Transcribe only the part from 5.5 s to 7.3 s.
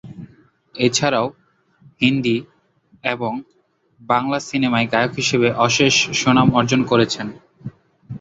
অশেষ সুনাম অর্জন করেছেন।